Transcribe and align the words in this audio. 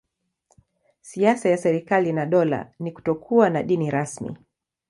Siasa 1.01 1.49
ya 1.49 1.57
serikali 1.57 2.13
na 2.13 2.25
dola 2.25 2.71
ni 2.79 2.91
kutokuwa 2.91 3.49
na 3.49 3.63
dini 3.63 3.89
rasmi. 3.91 4.37